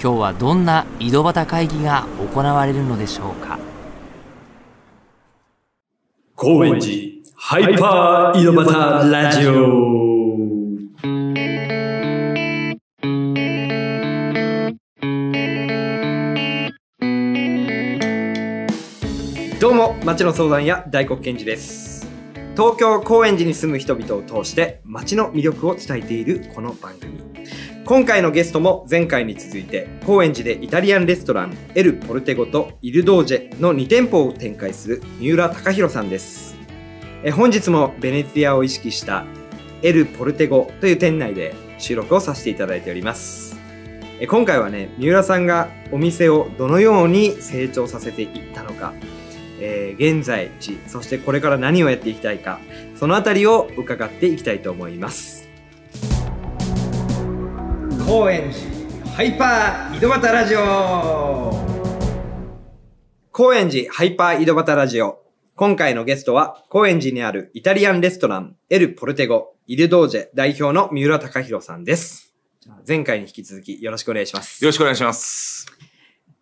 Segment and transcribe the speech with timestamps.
[0.00, 3.58] 今日はどんな井戸端会議が行われるのでしょうか？
[6.36, 9.52] 高円寺ハイパー井戸端ラジオ。
[19.58, 22.06] どうも町の相談屋大黒賢治です。
[22.56, 27.18] 東京高円寺に住む人々を通して町の魅力を伝えているこの番組
[27.88, 36.54] 今回のゲストも前回に続いて高円寺でイタリアンレストランエル・ポルテゴとイルドージェの2店舗を展開する三浦貴弘さんです。
[37.24, 39.24] え本日もベネツィアを意識した
[39.80, 43.56] エル・ポルテゴという店内で収録をさせていただいております。
[44.20, 48.92] え今回はね三浦さんがお店をどのように成長させていったのか、
[49.60, 52.60] えー現在地そしてこれから何をやっていきたいか
[52.96, 55.47] そのあたりを伺っていきたいと思います。
[58.08, 61.52] 高円寺ハイパー井戸端ラジオ
[63.32, 65.22] 高円寺ハイパー井戸端ラジオ
[65.56, 72.32] 今回のゲストは高円寺にあるイタリアンレストランエル・ポルテゴイルドージェ代表の三浦貴弘さんです
[72.88, 75.66] 前回に引き続きよろしくお願いしますよろしくお願いします。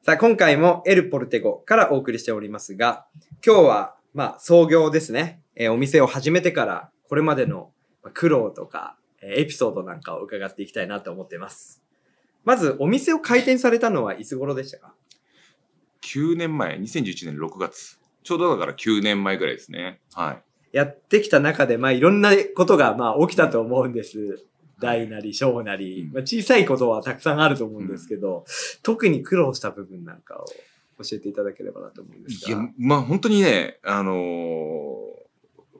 [0.05, 3.09] さあ、今回もエル・ポルテゴからお送りしておりますが、
[3.44, 5.42] 今日は、まあ、創業ですね。
[5.56, 7.72] えーお店を始めてから、これまでの
[8.05, 11.82] まあ苦労とか、えーエピソードなんかを伺っていきたいなと思っています。
[12.44, 14.94] まず、お店を開店されたのはいつ頃でしたか
[16.02, 17.98] ？9年前、2011年6月。
[18.22, 20.00] ちょうどだから9年前ぐらいですね。
[20.15, 20.42] はい。
[20.76, 24.44] やってきた中で、まあ、いろんなことが、まあ、起きたと思うんです。
[24.78, 28.44] 大なり小なり、うんまあ、小さいことはたくさんあると思うんですけど、
[28.82, 30.44] 特に苦労した部分なんかを
[31.03, 32.48] 教えていただければなと思うんですが。
[32.50, 35.16] いや、まあ本当にね、あのー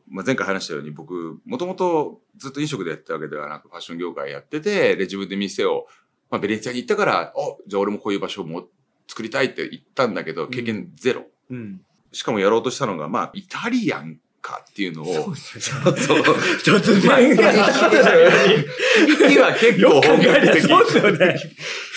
[0.09, 5.87] まあ、前回話したように僕、もともとずっと飲食でやってたわけではなく、ファッション業界やってて、で、自分で店を、
[6.31, 8.67] まあ、ベネツィアに行ったから、おじゃあ俺もこういう場所をも
[9.09, 11.27] 作りたいって言ったんだけど、経験ゼロ。
[11.51, 11.81] うん。
[12.13, 16.21] しかもやろうとしたのが、まあ、イタリアンかっていうのを、そうそうそう。
[16.23, 17.35] 突まあ、然
[19.07, 20.61] 響きは結構本格的。
[20.61, 21.37] そうですよね。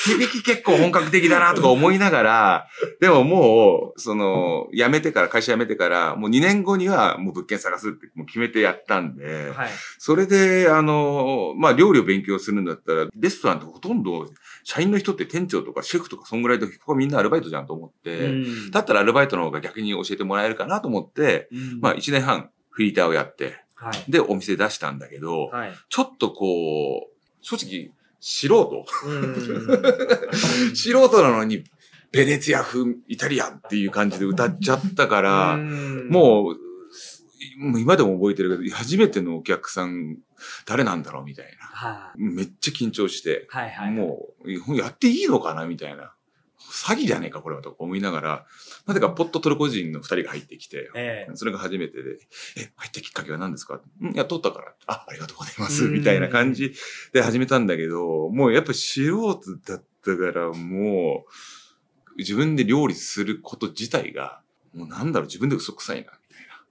[0.05, 2.67] 響き結構本格的だなとか思いながら、
[2.99, 9.69] でももう、その、辞めてから、会社辞めてから、もう2年後にはもう物件探すってもう決めてやったんで、はい。
[9.99, 14.27] それで、あの、まあ、料理を勉強するんだったら、レストランってほとんど、
[14.63, 18.31] 社員の人って店長とかシェフとかそんぐらいと、ここみんなアルバイトじゃんと思って、
[18.71, 21.49] だったらアルバイトの方が逆に教えてもらえるかなと思って、
[21.81, 22.38] まあ、1年半
[22.79, 24.09] フリーターをやって、はい。
[24.09, 25.73] で、お店出したんだけど、はい。
[25.89, 27.91] ちょっとこう、正直、
[28.21, 29.35] 素人うん。
[30.73, 31.65] 素人なのに、
[32.13, 36.57] ベネツィア風イタリアンっていう感じで歌っちゃったから、もう、
[37.77, 40.19] 今でも覚えてるけど、初めてのお客さん、
[40.65, 41.65] 誰なんだろうみたいな。
[41.65, 43.91] はめっちゃ緊張して、いはいはい。
[43.91, 46.13] もう、やっていいのかなみたいな。
[46.69, 48.45] 詐欺じゃねえか、これはと思いながら、
[48.85, 52.19] なぜかポッとトルコ人の二人が入ってきて、ええそれが初めてで、
[52.57, 53.81] え、入ったきっかけは何ですか？
[54.01, 54.75] んいや、取ったから。
[54.87, 55.85] あ、ありがとうございます。
[55.85, 56.73] うんみたいな感じ
[57.13, 64.41] で始めたんだけど、もうやっぱ素人だったから、もう、自分で料理すること自体が、
[64.73, 66.63] もうなんだろう、自分で嘘くさいな、みたいな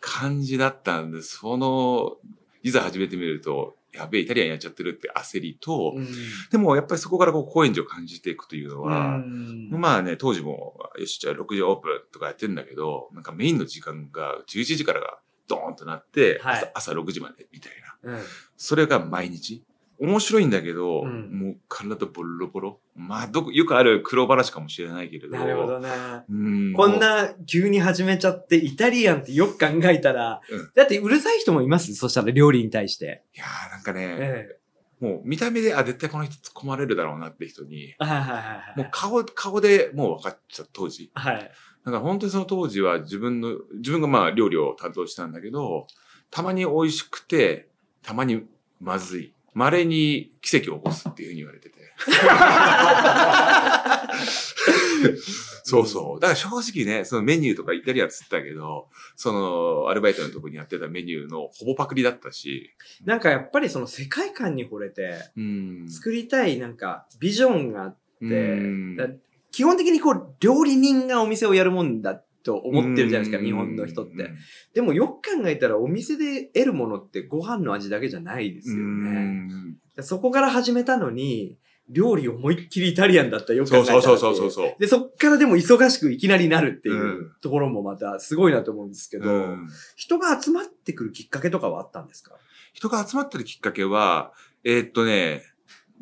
[0.00, 2.16] 感じだったんで、その、
[2.62, 6.06] いざ始めてみると、やべえ、イタリアンやっちゃってるって焦りと、うん
[6.50, 15.18] でもやっぱりそこからこう、高円寺を感じていくというのは、うんまあね、当時も、よし、じゃあ6時オープンとかやってんだけど、なんかメインの時間が11時からが
[15.48, 18.12] ドーンとなって、はい朝朝6時までみたいな。
[18.12, 18.20] うん
[18.56, 19.64] それが毎日。
[19.98, 22.80] 面白いんだけど、うんもう体ボロボロ。
[22.94, 25.36] まあ、どこ、よくある苦労話かもしれないけれど。
[25.36, 25.88] なるほどね。
[26.28, 26.72] うん。
[26.74, 31.94] こんな急に始めちゃって、イタリアンってよく考えたら、うんだってうるさい人もいます？
[31.94, 33.22] そしたら料理に対して。
[33.34, 34.58] いやーなんかね、え
[35.00, 37.96] もう見た目で、あ、絶対この人突っ込まれるだろうなって人に、え。
[37.98, 38.78] はいはいはいはい。
[38.78, 41.10] もう顔、顔でもう分かっちゃった当時。
[41.14, 41.38] はい。
[41.84, 45.86] だから本当にその当時は自分の、自分がまあ料理を担当したんだけど、
[46.30, 47.68] たまに美味しくて、
[48.02, 48.44] たまに
[48.80, 49.32] まずい。
[49.56, 51.76] 稀に奇跡を起こすっていうふうに言われてて。
[55.64, 56.20] そうそう。
[56.20, 62.74] だから正直ね、そのメニューとかイタリアンつったけど、そのアルバイトのとこにやってたメニューのほぼパクリだったし、
[63.06, 65.88] なんかやっぱりその世界観に惚れて、うん。
[65.88, 69.08] 作りたいなんかビジョンがあって、うんだ
[69.50, 74.12] 基本的にこう、料理人がお店をやるもんだと思ってるじゃないですか、うん日本の人って。
[74.12, 74.36] うん
[74.72, 79.20] でもよく考えたらお店で得るものってご飯の味だけじゃないですようね。
[79.20, 79.76] ん。
[80.00, 81.56] そこから始めたのに、
[81.88, 84.76] 料理思いっきりイタリアンだったらよく考そうえたらそうそうそうそうそう。
[84.78, 87.32] で、そっからでも忙しくいきなりなるっていううん。
[87.40, 89.68] ところもまたすごいなと思うんですけど、うん。
[89.94, 92.36] 人が集まってくるきっかけとかはあったんですか？
[92.74, 94.32] 人が集まってるきっかけは、
[94.62, 95.42] えーっとね、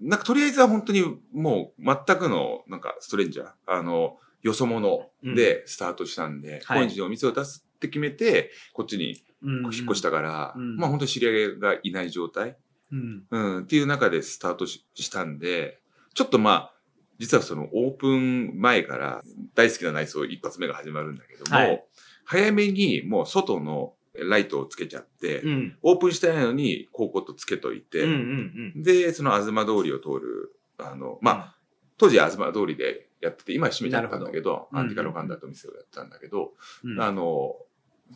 [0.01, 6.61] なんかとりあえずは本当にもう全くのなんかストレンジャー、あの、よそ者でスタートしたんで、はい。
[6.61, 10.77] 高円寺にお店を出すって決めて、こっちにうん引っ越したから、うん。
[10.77, 12.57] まあ本当に知り合いがいない状態、
[12.93, 13.25] うん。
[13.31, 15.81] うん、っていう中でスタートししたんで、
[16.13, 16.75] ちょっとまあ、
[17.19, 19.23] 実はそのオープン前から
[19.55, 21.85] 大好きな内装一発目が始まるんだけども、はい。
[22.27, 25.79] 早めにもう外のライトをつけちゃって、うん。
[25.83, 28.83] オープンしてないのに、こうこうとつけといて、うんうんうん。
[28.83, 31.57] で、その東通りを通る、あの、まあ、
[31.97, 36.53] 当時は東通りでやってて、今は閉めちゃったんだけど、アンティカロカンダと店をやったんだけど、
[36.85, 37.57] うんあの、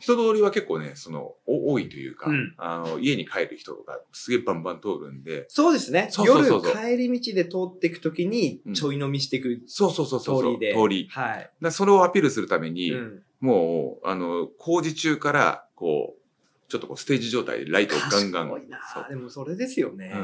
[0.01, 6.09] 人通りは結構ね、その、お多いというか、うんあの、家に帰る人がすげえバンバン通るんで、そうですね。
[6.11, 10.57] そうそうそうそう夜帰り道で通っていくときにうん、ちょい飲みしていくそうそうそうそうそう。
[10.57, 10.75] 通りで。
[10.75, 11.09] 通り。
[11.11, 11.51] はい。
[11.61, 18.49] だそれをアピールするために、うんもう、あの、工事中から、こう、ちょっとこう、ステージ状態でライトをガンガン。
[18.49, 20.13] 賢いなでもそれですよね。
[20.15, 20.19] う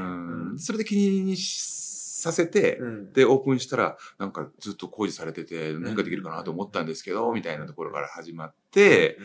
[0.54, 1.36] んそれで気に
[2.24, 3.12] させて、うん。
[3.12, 9.18] で、オープンしたら、なんかずっと工事されてて、何ができるかなと思ったんですけど、みたいなところから始まって、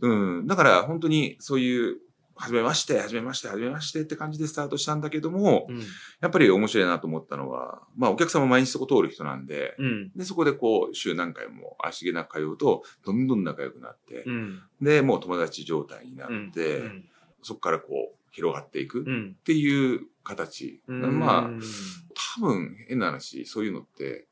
[0.00, 1.98] うんだから本当にそういう、
[2.34, 5.80] はじめまして、はじめまして、はじめましてって感じでスタートしたんだけども、うん
[6.20, 10.10] やっぱり面白いなと思ったのは、まあお客様毎日そこ通る人なんで、うん。
[10.16, 14.62] で、そこでこう、週何回も足げなく通うと、どんどん仲良くなって、うん。
[14.82, 17.04] で、もう友達状態になって、うん
[17.42, 19.36] そこからこう、広がっていくっうん。
[19.44, 20.82] ていう形。
[20.86, 21.50] うんまあ、
[22.36, 24.26] 多分変な話、そういうのって、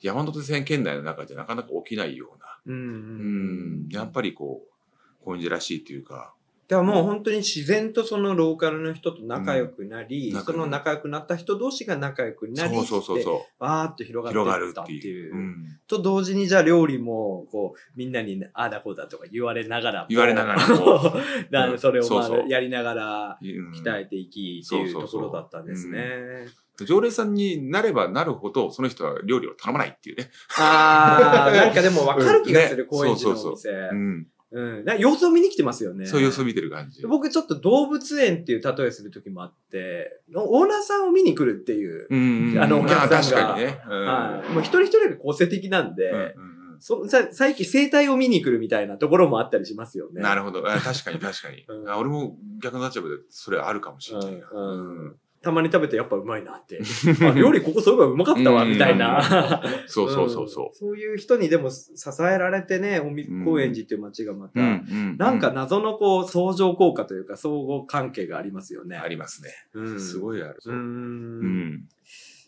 [0.00, 2.74] 山手線圏内の中じゃなかなか起きないような、うん。
[2.74, 6.34] ううんん、やっぱりこう、高円寺らしいっていうか、
[6.72, 15.26] だからもう本当に自然とそのローカルの人と仲良くなり、うんその仲良くなった人同士が仲良くなり、そうそうそうそわーっと広う、がっていったってるっていう。
[15.26, 15.34] いう。
[15.34, 20.06] うんと同時にじゃあ料理も、こう、みんなにねああだこうだとか言われながらも。
[20.08, 21.02] 言われながらも
[21.50, 26.46] だからそれをまあそうそうやりながらうん鍛えていきっていうそうそうそうところだったんですね。
[26.86, 30.30] 常連さんになればなるほど、その人は料理を頼まないっていうね。
[30.58, 33.68] ああ、なんかでも分かる気がする、 高円寺のおそう店。
[33.70, 33.98] うん。
[33.98, 34.26] うん。
[34.52, 36.06] だから様子を見に来てますよね。
[36.06, 37.02] そう様子を見てる感じ。
[37.06, 42.16] 僕ちょっと動物園っていう例えする時もあって、オーナーさんを見に来るっていう、う
[42.56, 43.80] んあのお客さんがまあ確かにね。
[43.88, 44.52] うんはい。
[44.52, 46.52] もう一人一人が個性的なんで、うんうん
[46.84, 50.20] そさ最近生態を見に来るみたいなところもあったりしますよね。
[50.20, 50.68] なるほど。
[50.68, 51.84] あ確かに確かにう。
[51.84, 54.50] んあ俺も逆の立場でそれあるかもしれないな。
[54.52, 56.80] うんうんたまに食べてやっぱうまいなって。
[57.26, 59.62] あ料理ここそういえばうまかったわ、うんみたいな。
[59.86, 68.96] そうそうそうそんそういう人にでも支えられてね、おみうん高円寺っていう街がまた、なんか謎のこう、相乗効果というか、相互関係がありますよね。
[68.96, 69.50] ありますね。
[69.74, 70.58] うんすごいある。
[70.64, 70.70] う。
[70.70, 71.88] うんん。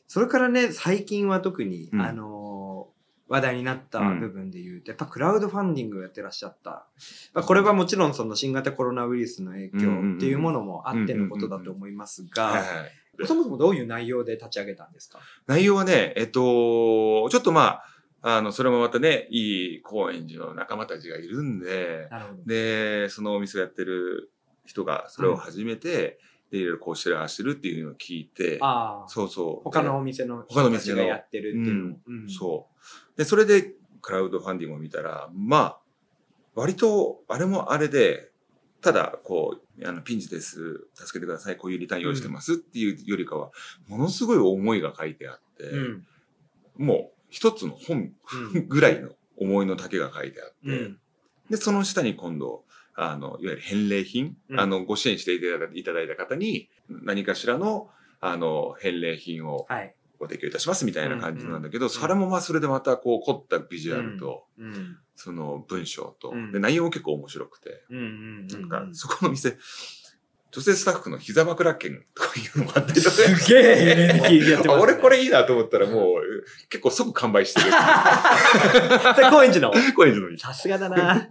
[0.06, 2.43] それからね、最近は特に、うんあのー
[3.34, 6.86] 話題になった部分で言うと、やっぱクラウドファンディングをやってらっしゃった。
[7.32, 9.78] まあ、これはもちろんその新型コロナウイルスの影響
[10.16, 12.60] っていうものもあってのことだと思いますはいが、は
[13.22, 13.26] い。
[13.26, 15.18] そもそもどういう内容で立ち上げたんですか？
[15.48, 17.80] 内容はね、えっと、ちょっとま
[18.22, 22.08] あ、あの、それもまたね、いい高円寺の仲間たちがいるんで。
[22.46, 24.30] で、そのお店をやってる
[24.64, 26.18] 人がそれを始めて、
[26.50, 29.64] で、いろいろこうしてる、ああしてるっていうのを聞いて、ああ、そうそう。
[29.64, 31.98] 他のお店の他の店がやってるっていうのも。
[32.06, 32.74] うんそう。
[33.16, 35.78] で、それでクラウドファンディングを見たら、まあ、
[36.54, 38.30] 割と、あれもあれで、
[38.80, 43.50] ただ、こう、あの、ピンチです、助けてください、こういうリターン用意してますっていうよりかは、
[43.88, 46.06] ものすごい思いが書いてあって、うん。
[46.76, 48.12] もう一つの本
[48.54, 50.98] うんぐらいの思いの丈が書いてあって、うん。
[51.50, 57.88] で、その下に今度、あの、いわゆる返礼品、うんあの、ご支援していただいたいただいた方に、何かしらの、
[58.20, 59.94] あの、返礼品をはい。
[60.18, 64.98] ご提供いたしますみたいな感じなんだけど、うんそれもまあそれでまたこう凝ったビジュアルと、うん。
[65.16, 66.52] その文章と、うん。
[66.52, 69.56] で内容も結構面白くて、なんかそこの店、
[70.54, 73.16] 女性スタッフの膝枕券とかいうのもあったりとか。
[73.16, 74.82] すげえ人気やってます、 ね。
[74.84, 77.70] 俺これいいなと思ったらもう結構即完売してる。
[79.30, 79.74] 高円寺の？
[79.96, 80.46] 高円寺の店。
[80.46, 81.28] さすがだな。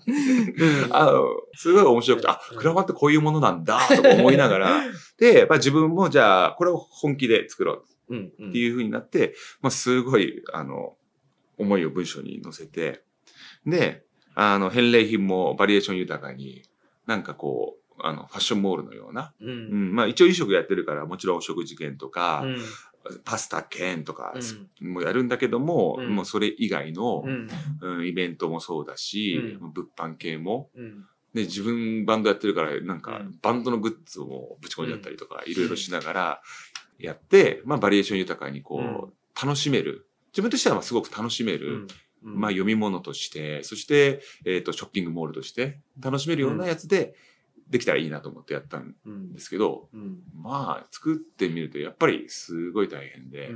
[0.92, 1.24] あの、
[1.56, 4.82] すごい面白くて、あ、クラファンってこういうものなんだ、とか思いながら、
[5.18, 10.96] で、まあ自分もじゃあ、これを本気で作ろうっていう風になって、まあすごい、あの、
[11.58, 13.04] 思いを文章に載せて、
[13.66, 14.04] で、
[14.36, 16.64] あの、返礼品もバリエーション豊かに、
[17.06, 19.50] なんかこう、あの、ファッションモールのような、うん。
[19.50, 22.58] うん、まあ一応飲食やってるから、もちろんお食事券とか、うん。
[23.26, 24.34] パスタ兼とか
[24.82, 24.94] うん。
[24.94, 26.16] もやるんだけども、うん。
[26.16, 27.48] もうそれ以外のう、ん。
[27.82, 31.06] うんイベントもそうだし、う物販系も、うん。
[31.34, 36.42] で、自分バンドやってるから、なんかうん、バンドのグッズをぶち込んじゃったりとか、いろいろしながら
[37.04, 39.14] やって、まあ、バリエーション豊かにこう、
[39.46, 40.08] 楽しめる。
[40.32, 41.88] 自分としてはまあすごく楽しめる、
[42.24, 42.40] うん。
[42.40, 47.14] まあ、読み物として、そして、えっ、と、ショッピングモールとして、楽しめるようなやつで、
[47.70, 50.20] できたらいいなと思ってやったんうんですけど、うん。
[50.34, 53.50] まあ、作ってみると、やっぱりすごい大変で、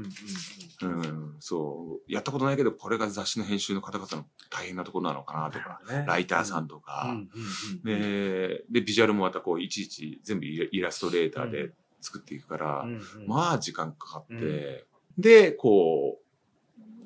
[0.81, 6.81] うんうん、そう、やったことないけど、これが雑誌の編集の方々の大変なところなのかなとか、ライターさんとうん。
[6.81, 13.01] か、うんで、で、ビジュアルもまたこう、いちいち全部イラストレーターで作っていくから、うんうん。
[13.27, 15.21] まあ時間かかって、うん。
[15.21, 16.19] で、こ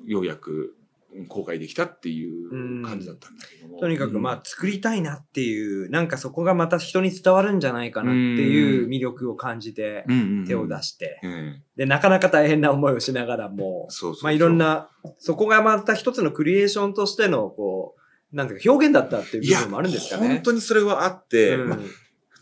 [0.06, 0.74] う、ようやく
[1.28, 3.78] 公開できたっていう感じだったんだけども。
[3.78, 10.04] とにかくまああ、作りたいなっていう、なんかそこがまた人に伝わるんじゃないかなっていう魅力を感じて
[10.46, 11.20] 手を出しして、
[11.76, 14.24] で、なかなか大変な思いをしながらも、そうそうそう。
[14.24, 17.94] まあいろんな、そこがまた一つのクリエーションとしての、こ
[18.32, 20.28] う、なんていうか表現だったっていう部分もあるんですかね。
[20.28, 21.68] 本当にそれはあって、うん。
[21.68, 21.78] まあ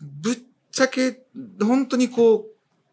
[0.01, 0.37] ぶっ
[0.71, 1.20] ちゃけ、
[1.59, 2.45] 本当にこう、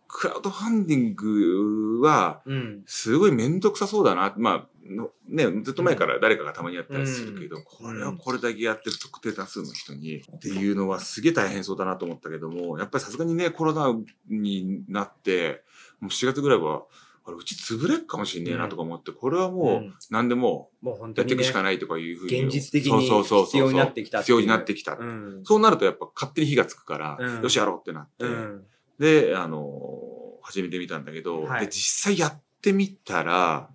[0.09, 2.83] クラウドファンディングは、うん。
[2.87, 4.33] すごいめんどくさそうだな。
[4.37, 13.95] まあ、のね、ずっと前から誰かがたまにやったりするけど、これはこれだけやってる特定多数の人にっていうのはすげえ大変そうだなと思ったけども、やっぱりさすがにね、コロナ
[14.28, 15.62] になって、
[16.00, 16.85] もう4月ぐらいは、
[17.28, 22.42] あれ、うち潰れっかもしんねえなとか思って、これはもう何でももう本当やっていくし、かないとかいうふうに。
[22.44, 24.97] 現実的にそうそうそうそう必要になってきたっていう必要になってきた。
[24.99, 25.40] うん。
[25.44, 28.64] そうなるとやっぱ勝手に火がつくから、うんよしやろうってなって、うん。
[28.99, 33.68] で、あのー始めてみたんだけど、はいで、実際やってみたら、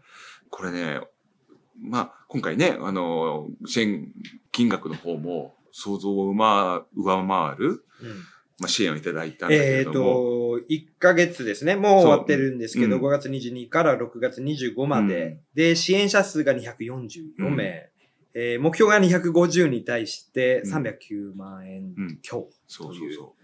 [0.49, 1.01] これね、
[1.79, 4.11] まあ、今回ね、あのー支援
[4.51, 8.23] 金額の方も想像を上上回る、うん
[8.59, 9.99] まあ、支援をいただいたんだけれえっ、ども、
[10.59, 11.75] と、1ヶ月ですね。
[11.75, 15.25] もう終わってるんですけど、そう5月22から6月25まで。
[15.25, 17.65] うんで、支援者数が244名。
[17.65, 17.93] うん
[18.35, 22.49] えー目標が250に対してうん309万円うん強。
[22.67, 23.35] そうそうそ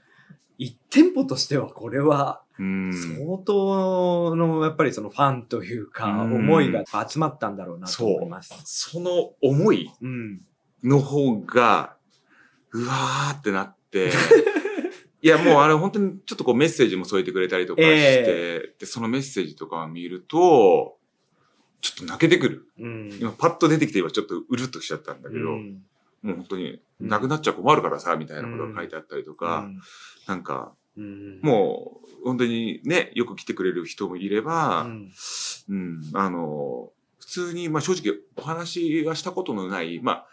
[0.59, 2.63] 1店舗としてはこれはう。
[2.63, 2.91] うん。
[2.93, 8.53] 相当のやっぱりそのファンというか、うん思いが集まったんだろうなと思います。
[8.65, 10.41] その思いうん。
[10.83, 11.95] の方が、
[12.71, 14.11] うわーってなって、
[15.21, 20.97] いや、もうあれ本当にちょっとこうメッセージも添えてくれたりとかして、えで、そのメッセージとかを見ると、
[21.81, 22.65] ちょっと泣けてくる。
[22.79, 23.17] うん。
[23.19, 25.83] 今パッと出てきて今ちょっとうるっとしちゃったんだけど、うん。
[26.21, 27.07] もう本当に、うん。
[27.07, 29.69] なくなっちゃ困るからさ、みたいなことが書いてあったりとか、
[30.27, 35.11] なんか、うん、もう、本当にね、よく来てくれる人もいれば、うん。
[35.69, 40.27] うん、あの、普通に、まあ正直お話はしたことのない、まあ、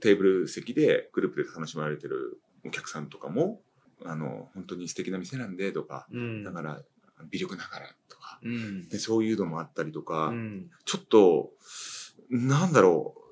[0.00, 3.60] テーブル席でグループで楽しまれてるお客さんとかも、
[4.04, 6.44] あの、本当に素敵な店なんでとか、うん。
[6.44, 6.82] だから、
[7.30, 8.88] 微力ながらとか、うん。
[8.88, 10.70] でそういうのもあったりとか、うん。
[10.84, 11.50] ちょっと、
[12.30, 13.24] なんだろう、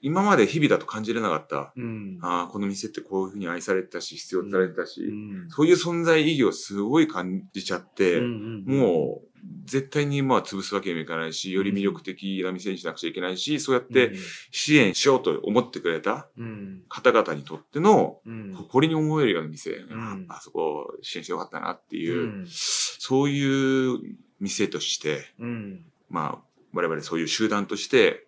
[0.00, 2.18] 今まで日々だと感じれなかった、うん。
[2.22, 5.12] ああ、この店ってこういうふうに愛されてたし、必要とされてたし、う
[5.46, 5.50] ん。
[5.50, 8.64] そういう存在意義をすごい感じちゃって、うん。
[8.64, 9.31] もう、
[9.64, 14.12] 絶対にまあ潰すわけにもいかないし、より魅力的な店にしなくちゃいけないし、そうやって
[14.50, 16.82] 支援しようと思ってくれたうん。
[16.88, 18.52] 方々にとっての、うん。
[18.54, 20.26] 誇りに思えるような店、ん。
[20.28, 22.46] あそこ支援してよかったなっていう、うん。
[22.48, 23.98] そういう
[24.40, 25.84] 店として、うん。
[26.08, 28.26] まあ、我々そういう集団として、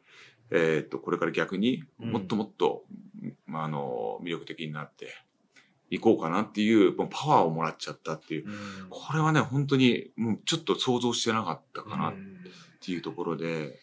[0.51, 2.13] えっ、と、これから逆にうん。
[2.13, 2.85] もっともっと、
[3.47, 5.15] まあ、あの、魅力的になって
[5.91, 8.47] いこうかなっていう、もうパワーをもらっちゃったっていう。
[8.91, 12.39] これはね、本当に、もうちょっと想像してなかったかなっうん
[12.85, 13.81] ていうところで、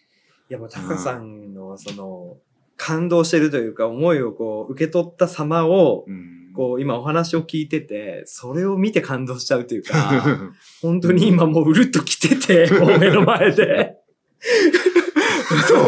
[0.50, 2.38] いやもうタカさんのその
[2.76, 6.38] 感動してるというか思いをこう受け取った様をうん。
[6.54, 13.96] こう今お話を聞いててそれを見て感動しちゃうというか 本当に今もううるっと来てて もう目の前で。
[15.66, 15.88] そう。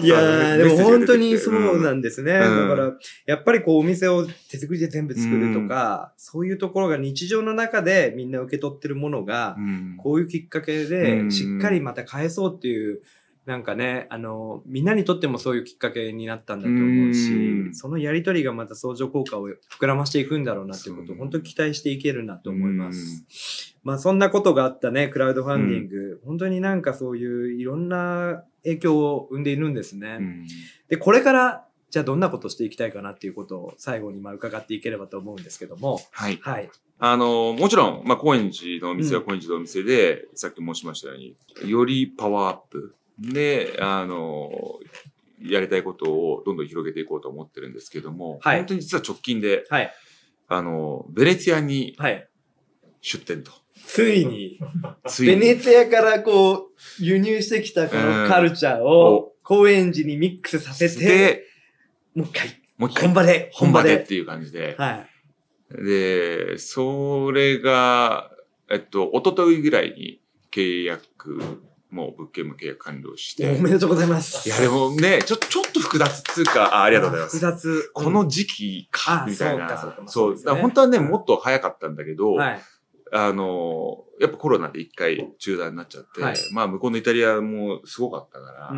[0.00, 2.32] いやー、でも本当にそうなんですね。
[2.32, 2.92] うんだから、
[3.26, 9.96] やっぱりこうお店を手作りで全部作るとか、そういうところが日常の中でみんな受け取ってるものがう、ん。
[9.98, 13.00] こういうきっかけうでんしっかりまた返そうっていう、
[13.46, 23.76] なんかね、あの、みんなにとってもそういうきっかけになったんだと思うしう、んそのやりとりがまた相乗効果を膨らましていくんだろうなっていうことを本当に期待していけるなと思います。
[23.82, 26.22] まあそんなことがあったね、クラウドファンディング。
[26.24, 30.16] 本当になんかそういういろんな影響を生んでいるんですね。
[30.20, 30.46] うん。
[30.88, 36.00] で、これから、じゃあどんなことしていきたいかなっていうことを最後にまあ伺っていければと思うんですけども。
[36.10, 36.38] はい。
[36.42, 36.70] はい。
[36.98, 41.36] あの、もちろん、まあ、高円寺のお店はうん高円寺のお店で、さっき申しましたように、
[41.70, 44.50] よりパワーアップで、あの、
[45.42, 49.92] やりたいことをどんどん広げていこうと思ってるんですけども、はい本当に実は直近で、はい。
[50.48, 52.28] あの、ベネツィアにはい。
[53.00, 53.52] 出店と。
[53.86, 54.58] ついに、
[55.06, 55.34] ついに。
[55.36, 61.44] ベネツィアからこう、輸入してきたこのカルチャーを、高円寺にミックスさせて、で、
[62.14, 64.74] もう一回、もう一回本場で、本場でっていう感じで。
[64.78, 65.06] は
[65.70, 65.84] い。
[65.84, 68.30] で、それが、
[68.70, 71.60] えっと、一昨日ぐらいに契約、
[71.94, 73.56] もう物件も契約完了して。
[73.56, 74.48] おめでとうございます。
[74.48, 77.38] いや、でもね、ちょ、ちょっと複雑っつうか、あありがとうございます。
[77.38, 77.90] 複雑。
[77.94, 79.68] この時期かあ、みたいな。
[79.78, 82.60] そうかそう本当はね、うんもっと早かったんだけど、はい。
[83.12, 88.72] あの、やっぱコロナで一回中断になっちゃって、はいまあ向こうのイタリアもすごかったから、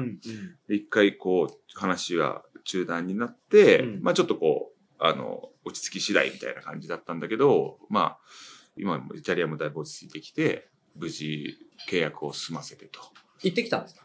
[0.68, 8.18] 一回こう話は中断になって、うんまあちょっとこう、あの、落ち着き次第みたいな感じだったんだけど、まあ、
[8.76, 13.00] 今もイタリアもだいぶ落ち着いてきて、無事契約を済ませてと。
[13.42, 14.04] 行ってきたんですか？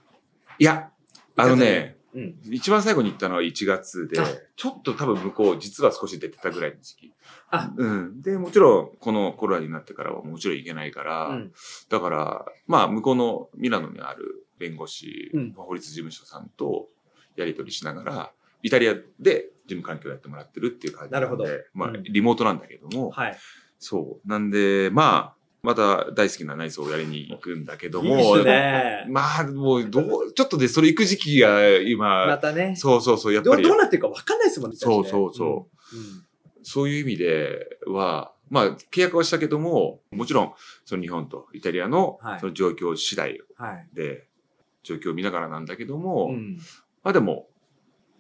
[0.60, 0.92] いや、
[1.36, 2.36] あのね、うん。
[2.52, 7.14] 一番最後に行ったのは1月であ、ちょっと多分向こう実は少し出てたぐらいの時期。
[7.50, 8.22] あうん。
[8.22, 11.54] で、もちろん、このコロナになってからはもちろん行けないから、うん。
[11.90, 16.88] だから、まあ、向こうのミラノにある弁護士、うん法律事務所さんと
[17.36, 18.32] やり取りしながら、
[18.62, 19.02] イタリアで
[19.66, 23.38] 事務環境をやってもらってるっていう感じなんで、なるほどまあ、うんリモートなんだけども、はい。
[23.80, 24.28] そう。
[24.28, 29.06] なんで、まあ、また大好きな内装をやりに行くんだけども、いいね。
[29.10, 32.76] まあ、もう、どう、ちょっとで、それ行く時期が今、またね。
[32.76, 34.78] そうそうそう、やっぱり、どうなってるか分かんないですもんね。
[34.78, 35.46] そうそうそ
[35.94, 36.26] ううん。
[36.64, 40.54] そういう意味では、まあ、契約はしたけども、もちろん、
[40.84, 43.88] その日本とイタリアのはいその状況次第はい。
[43.94, 44.28] で、
[44.84, 46.58] 状況を見ながらなんだけども、うん。
[47.04, 47.48] まあでも、も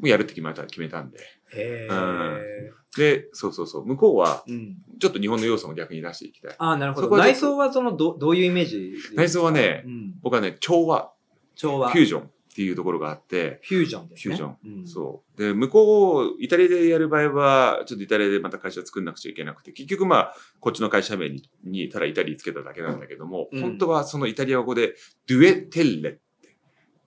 [0.03, 1.19] うやるって決めた、決めたんで。
[1.53, 2.71] へえ。
[2.97, 4.77] で、そうそうそう、向こうは、うん。
[4.99, 6.55] ちょっと日本の要素も逆に出していきたい。
[6.57, 7.17] ああ、なるほど。
[7.17, 8.95] 内装はその、ど、どういうイメージ？
[9.15, 10.13] 内装はねうん。
[10.21, 11.13] 僕はね、調和、
[11.55, 11.89] 調和。
[11.89, 14.35] フュージョンっていうところがあって、フュージョンですね。
[14.35, 14.79] フュージョン。
[14.79, 14.87] うん。
[14.87, 15.41] そう。
[15.41, 24.95] で、向こう、イタリアでやる場合は、ちょっとイタリアでまた会社作んなくちゃいけなくて、結局まあ、こっちの会社名に、にただイタリアつけただけなんだけども、うん本当はそのイタリア語で、
[25.27, 26.19] デュエテッレって、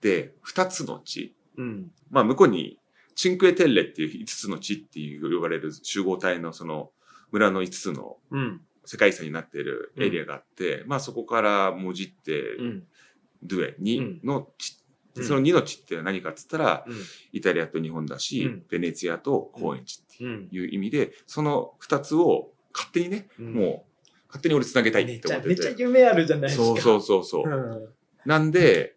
[0.01, 1.35] で、二つの地。
[1.57, 1.91] うん。
[2.09, 2.79] まあ、向こうに、
[3.15, 6.91] チンクエテッレっていう五つの地っていう呼ばれる集合体のその
[7.31, 8.61] 村の五つのうん。
[8.87, 12.83] 世界遺産になっているエリアがあって、まあそこからもじって、うん。
[13.41, 14.77] ドゥエ2の地、
[15.15, 16.95] うんその2の地って何かっつったら、うん。
[17.31, 20.49] イタリアと日本だし、うんベネツィアと高円寺ってうん。
[20.51, 25.81] いう意味で、その二つを勝手にね、うんもう、勝手に俺繋げたいってちゃ、思ってめっちゃて。
[25.81, 26.65] 夢あるじゃないですか。
[26.65, 27.49] そうそうそうそう。
[27.49, 27.89] うん。
[28.25, 28.95] なんで、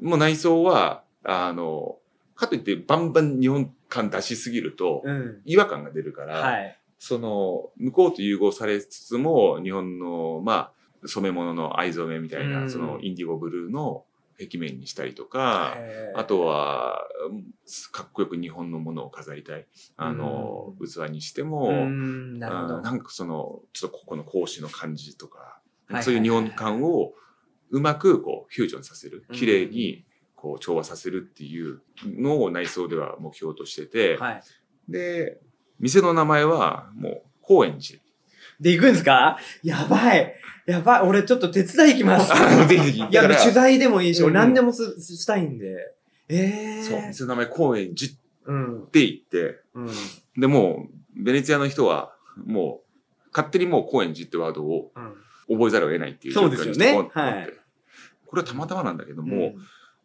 [0.00, 1.98] もう内装は、あの、
[2.38, 5.42] かといってバンバン日本感出しすぎると、うん。
[5.44, 6.78] 違和感が出るから、はい。
[6.98, 10.72] その、向こうと融合されつつも、日本の、ま
[11.02, 14.04] あ、染め物の藍染めみたいな、うんそのインディゴブルーの
[14.38, 15.76] 壁面にしたりとか、
[16.14, 17.44] あとは、うん
[17.90, 19.66] かっこよく日本のものを飾りたい。
[19.96, 25.60] あの、器にしても、うん、なるほなんかその、ちょっとここの格子の感じとか、
[26.02, 27.14] そういう日本感を
[27.70, 29.24] うまくこうフュージョンさせる。
[29.28, 30.04] うん綺麗に
[30.40, 34.42] こう調和させるっていうのを内装では目標としてて、はい。
[34.88, 35.40] で、
[35.80, 38.00] 店の名前はもう高円寺。
[38.60, 39.38] で、行くんですか？
[39.62, 40.34] やばい。
[40.66, 41.00] やばい。
[41.02, 42.32] 俺ちょっと手伝い行きます。
[42.32, 42.98] あ ぜひぜひ。
[42.98, 45.94] いや、取材でもいいし、うん俺何でもすしたいんで。
[46.28, 48.86] ええそう、店の名前高円寺っうん。
[48.92, 49.88] て言って、うん。
[50.40, 55.14] でもう、ベネツィアの人は、もう、勝手にもう高円寺ってワードをうん。
[55.58, 57.52] 覚えざるを得ないっていうそうですよね状況にしてはい
[58.26, 59.58] これはたまたまなんだけども、うん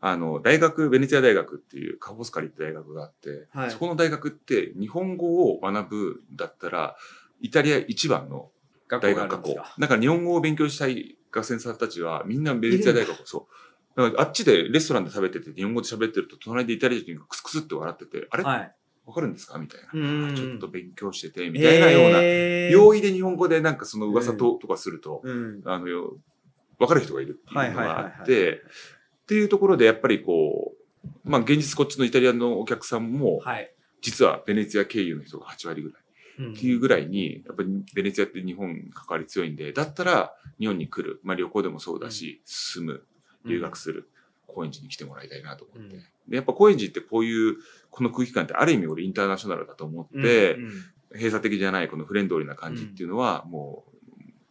[0.06, 6.98] あの、大学、ベネツィア大学っていうカボスカリって大学があって、はいそこの大学って日本語を学ぶんだったら、
[7.40, 8.52] イタリア一番の
[8.90, 9.56] 大学学校。
[9.80, 9.96] だか？
[9.96, 13.48] ら日本語を勉強したい学生さんたちはみんなベネツィア大学そ
[13.96, 14.02] う。
[14.02, 18.44] だからあっちでレストランで食べてて日本語で喋ってると隣でイタリア人がクスクスって笑ってて、あれ？
[18.44, 18.76] わ、はい。
[19.14, 19.58] かるんですか？
[19.58, 19.90] みたいな。
[19.94, 22.22] うんちょっと勉強してて、みたいなような。
[22.70, 25.62] 容易で日本語でなんかその噂と,、とかすると、うん。
[25.64, 26.18] あの、よ
[26.80, 28.62] わかる人がいるっていうのがあはいはいはいはって、
[29.24, 33.72] っていうところでやっぱりこう、まあ現実こっちのイタリアのお客さんも、はい。
[34.02, 36.46] 実はベネツィア経由の人が8割ぐらい。
[36.46, 36.54] うん。
[36.54, 43.04] っていうぐらいに、やっぱりベネツィアって日本関わり強いんで、だったら日本に来る、まあ旅行でもそうだし、住む、
[43.46, 44.10] 留学する、
[44.48, 45.96] 高円寺に来てもらいたいなと思って。
[45.96, 46.02] うん。
[46.28, 47.58] で、やっぱ高円寺ってこういう、
[47.90, 50.72] この空気感ってある意味俺インターナショナルだと思って、うん
[51.16, 53.86] 閉鎖的じゃないこのフレンドリーな感じっていうのは、も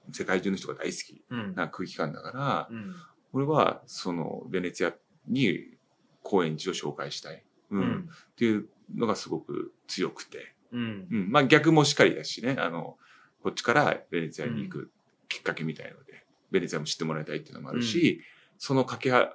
[0.09, 1.55] う世界中の人が大好きうん。
[1.57, 2.95] な空気感だから、うん
[3.33, 4.95] 俺はそのベネツィア
[5.29, 5.77] に
[6.23, 7.43] 高円寺を紹介したい。
[7.71, 7.81] うん。
[7.81, 10.55] うんっていうのがすごく強くて。
[10.73, 11.31] うんうん。
[11.31, 12.97] まあ逆もしっかりだしね、あの、
[13.43, 14.91] こっちからベネツィアに行く
[15.29, 18.21] きっかけみたいので、ベネツィアも知ってもらいたいっていうのもあるし、
[18.59, 19.31] その架け橋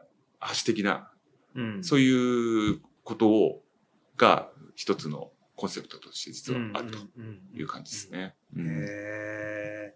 [0.66, 1.12] 的な、
[1.56, 3.64] うんそういうことを、
[4.16, 6.98] が一つのコンセプトとして実はあると
[7.54, 8.36] いう感じですね。
[8.56, 8.66] うん。
[8.66, 9.96] へえ。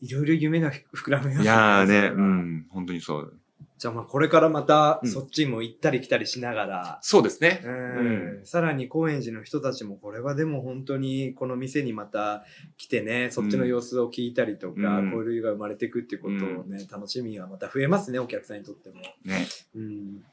[0.00, 3.38] いろいろ夢が膨らみますいやーね、うん、本当にそう。
[3.78, 5.10] じゃあまあこれからまたうん。
[5.10, 7.60] そっちも行ったり来たりしながら、そうですね。
[7.62, 8.40] うん。
[8.44, 12.42] さらに高円寺の人たちもこれはでも本当にこの店にまた
[12.78, 15.10] 来てねそっちの様子を聞いたりとか、うん。
[15.10, 18.96] 交流が生まれていくっていうことをね、楽しみがまた増えますねお客さんにとっても。
[19.24, 19.46] ね。
[19.74, 20.24] うん、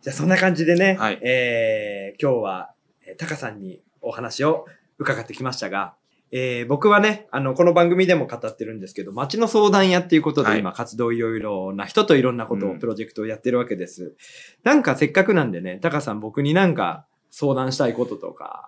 [0.00, 1.18] じゃあそんな感じでね、はい。
[1.22, 2.81] えー今日はえー
[3.18, 4.66] タカさんにお話を
[4.98, 5.94] 伺ってきましたが、
[6.34, 10.60] えー僕はね、あの、この番組でも語ってるんですけど、街の相談屋っていうことではい。
[10.60, 12.78] 今活動いろいろな人といろんなことを、うん。
[12.78, 14.16] プロジェクトをやってるわけです。
[14.64, 18.66] なんかせっかくなんでね、タカさん僕になんか相談したいこととか、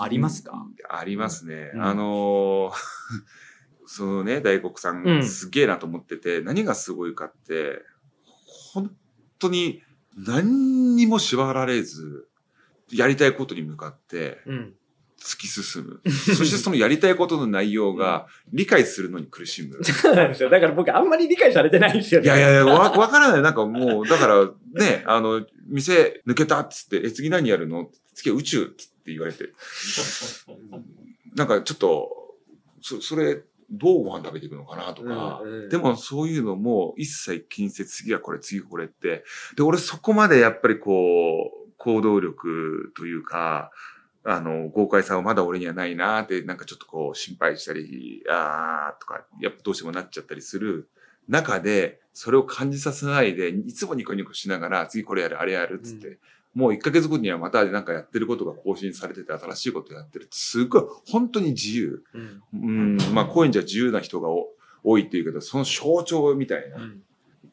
[0.00, 0.52] ありますか？
[0.88, 1.70] ありますね。
[1.74, 1.82] うん。
[1.84, 2.72] あのー
[3.88, 5.24] そのね、大黒さん、うん。
[5.24, 7.82] すげえなと思ってて、何がすごいかって、
[8.72, 8.90] 本
[9.38, 9.82] 当に
[10.16, 12.26] 何にも縛られず、
[12.92, 14.74] やりたいことに向かってうん。
[15.18, 16.00] 突き進む。
[16.10, 19.82] そしてそのやりたいことの内容が理解するのに苦しむ。
[19.82, 20.50] そうなんですよ。
[20.50, 22.26] だから僕あんまり理解されてないんですよね。
[22.26, 23.42] いやいやいや、わ、わからない。
[23.42, 24.44] なんかもう、だから、
[24.74, 27.90] ね、あの、店抜けたっつって、え、次何やるの？
[28.14, 29.48] 次は宇宙っつって言われて。
[31.34, 32.10] なんかちょっと、
[32.82, 35.40] そ、それ、どうご飯食べていくのかなとか。
[35.42, 39.24] うんうんでもそういうのも一切気にせず次はこれ、次これって。
[39.56, 41.55] で、俺そこまでやっぱりこう、
[41.86, 43.70] 行動力というか、
[44.24, 50.88] あの、豪快さはまだ俺にはないなって、なんかちょっとこう心配したり、あーとか、やっぱどうしてもなっちゃったりする
[51.28, 56.18] 中で、それを感じさせないで、いつもニコニコしながら、次これやる、あれやるっつって、う
[56.56, 60.26] もう1ヶ月後にはまたなんかやってることが更新されてて、新しいことやってる。
[60.32, 62.02] すごい、本当に自由。
[62.12, 64.48] うんうん、まあ、高円寺は自由な人がお
[64.82, 67.02] 多いっていうけど、その象徴みたいなうん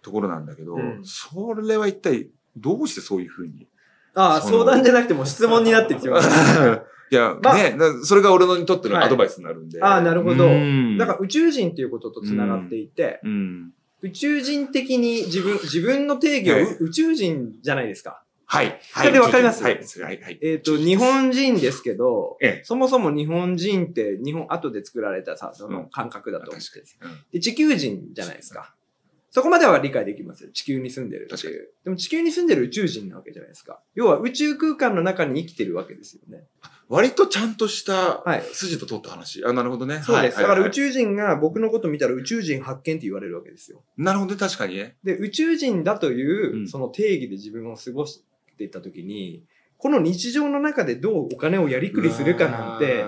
[0.02, 3.68] ところなんだけど、うんそれは一体どうしてそういうふうに
[4.16, 6.84] ああ、相談じゃなくても質問になってきました。
[7.12, 9.82] いや、まあね、だそれが俺のにとってのはいアドバイスになるんで。
[9.82, 10.48] ああ、なるほど。
[10.48, 13.72] うんだから宇宙人っていうこととつながっていて、うん。
[14.02, 18.24] 宇宙人的に自分、自分の定義を、はいう宇宙人じゃないですか。
[18.46, 18.80] はい。
[18.96, 19.64] それでわかります？
[19.64, 19.76] はい。
[19.76, 20.22] はい。
[20.22, 20.40] はい。
[20.42, 27.12] えっ、と、日本人ですけど、ええそもそも日本人って日本、後で作られたさ、そのうん感覚だと思って確かに。
[27.12, 28.76] うんで、地球人じゃないですか。
[29.34, 30.52] そこまでは理解できますよ。
[30.52, 31.70] 地球に住んでるって確いう。
[31.84, 33.82] でも地球に住んでる宇宙人なわけじゃないですか。
[33.96, 36.44] 要は宇宙空間の中に生きてるわけですよね。
[36.88, 39.44] 割とちゃんとしたはい筋と通った話。
[39.44, 40.02] あ、なるほどね。
[40.02, 40.14] そうです。
[40.14, 43.82] はいはいはいだから宇宙人が僕のこと見たら宇宙人発見って言われるわけですよ。
[43.98, 44.98] なるほどね、確かにね。
[45.04, 48.24] で、宇宙人だという、うんその定義で自分を過ごし
[48.60, 49.46] ていったときに、
[49.80, 53.04] この日常の中でどうお金をやりくりするかなんて、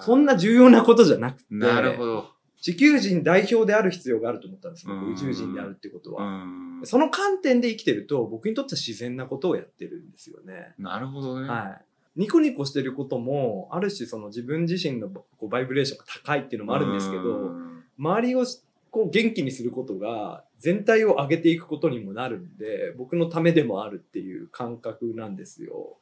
[0.00, 2.39] そんな重要なことじゃなくて、なるほど。
[2.60, 4.94] 地球人代表である必要があると思ったんですよ。
[4.94, 6.24] うん宇宙人であるってことうは。
[6.44, 6.80] ん。
[6.84, 10.74] その観点で生きてると、僕にとっては自然なことをやってるんですよね。
[10.78, 11.48] なるほどね。
[11.48, 11.84] はい。
[12.16, 18.46] ニコニコしてることも、ある種その自分自身のこうバイブレーションが高いっていうのもあるんですけど、うん周りを
[18.90, 25.98] こう元気にすることが全体を上げていくことにもなるんで僕のためでもあるっていう感覚なんですよ。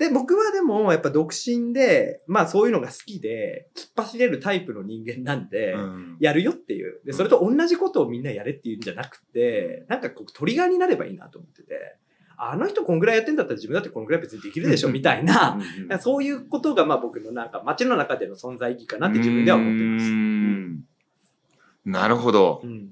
[0.00, 11.96] で僕はでもやっぱ独身でまあそういうのが好きで突っ走れるタイプの人間なんで、うんやるよっていうでそれと同じことをみんなやれっていうんじゃなくてなんかこうトリガーになればいいなと思ってて
[12.36, 15.58] あの人こんぐらいやってんだったら自分だってこんぐらい別にできるでしょみたいな
[15.90, 21.90] うんそういうことがまあ僕のなんか街の中での存在意義かなって自分では思ってます。
[21.90, 22.66] なるほどう。
[22.66, 22.88] ん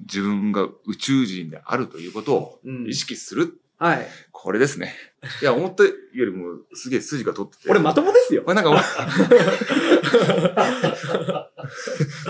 [0.00, 3.60] 自分が宇宙人であるということをうん意識する。
[3.78, 4.06] はい。
[4.32, 4.94] これですね。
[5.42, 7.70] いや、思ったよりもすげえ筋が通ってて。
[7.70, 8.70] 俺まともですよなんか、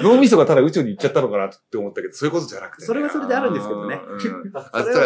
[0.02, 4.40] 脳みそがただ宇宙に行っちゃったのかなって思ったけど、そういうことじゃなくてね、それはそれであるんですけどねうん それは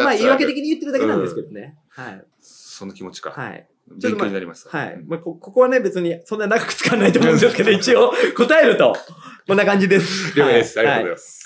[0.04, 0.62] まあ言い訳的に。
[0.62, 1.76] に言ってるだけなんですけどね。
[1.88, 2.24] はい。
[2.40, 3.30] その気持ちか。
[3.30, 3.68] はい。
[4.00, 4.70] 勉強になりました。
[4.76, 5.02] はい。
[5.06, 8.96] まあ、こ ここはね、別にそんな長く使わないと思うんですけど、一応答えると、
[9.46, 10.34] こんな感じです。
[10.38, 10.78] 了解です。
[10.78, 11.41] ありがとうございはます。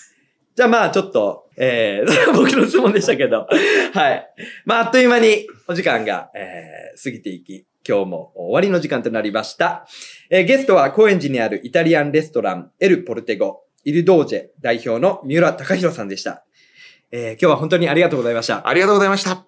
[0.56, 3.46] じゃあまあちょっと、えー、 僕の質問でしたけど、
[3.92, 4.26] はい。
[4.64, 9.86] まああっという間にお時間が、えー、過ぎていき、今日も終わりの時間となりました。
[10.30, 16.46] えー、ゲストは高円寺にあるイタリアンレストラン、エル・ポルテゴ、イルドージェ代表の三浦隆弘さんでした。
[17.12, 18.66] えー、今日は本当にありがとうございました。
[18.66, 19.45] ありがとうございました。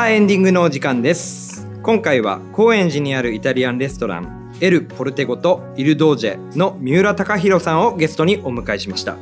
[0.00, 1.68] あエンディングのお時間です。
[1.82, 9.12] 今回は高円寺にあるイタリアンレストランエル・ポルテゴとイルドージェの三浦貴弘さんをゲストにお迎えしました。
[9.12, 9.20] やっ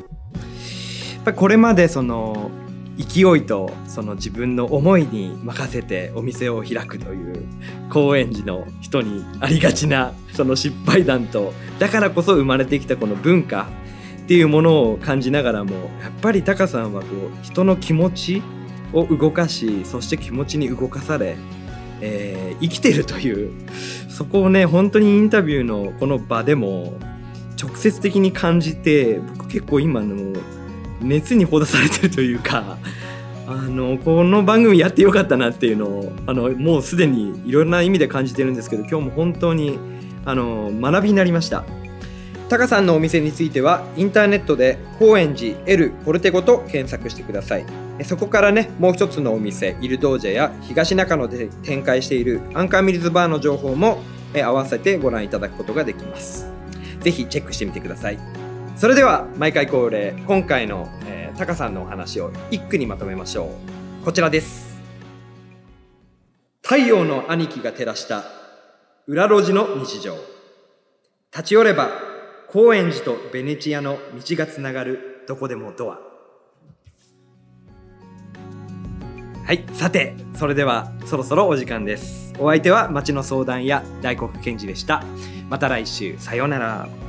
[1.25, 2.53] ぱこれまでその
[2.97, 7.45] 勢いとその自分の思いに任せてお店を開くという
[7.91, 13.67] 高円寺の人にありがちなその失敗談とだからこそ生まれてきたこの文化
[14.23, 18.43] っていうものを感じながらもやっぱりタカさんはこう人の気持ち
[18.93, 21.37] を動かしそして気持ちに動かされ、
[22.01, 23.53] えー生きてるという
[24.09, 26.99] そこをね本当にインタビューのこの場でも
[27.61, 30.39] 直接的に感じて僕結構今の
[31.01, 32.79] 熱にほだされてるというか
[33.47, 39.79] あのこの番組やってよかったなっていうのをあのもうすでにいろんな意味で感じてるんですけど今日も本当に
[40.25, 41.65] あの学びになりました。
[42.49, 47.88] タカさんのお店についてはインターネットで高円寺 L ポルテゴと検索してください。
[48.05, 53.99] そこからねもう一つのお店イルドージェや東中野で展開しているアンカーミルズバーの情報も
[54.35, 56.51] 合わせてご覧いただくことができます。
[57.01, 58.19] ぜひチェックしてみてください。
[58.77, 63.53] それでは毎回恒例今回の、えータカさんのお話を一句にまとめましょ
[64.03, 64.05] う。
[64.05, 64.77] こちらです。
[66.63, 68.25] 太陽の兄貴が照らした
[69.07, 70.17] 裏路地の日常。
[71.33, 71.91] 立ち寄れば
[72.49, 76.08] 高円寺とベネチアの道がつながるどこでもドア。
[79.49, 82.35] はいさてそれではそろそろお時間です。
[82.39, 85.03] お相手は町の相談や大黒賢治でした。
[85.49, 86.19] また来週。
[86.19, 87.08] さようなら。